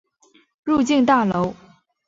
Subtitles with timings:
[0.63, 1.53] 入境大楼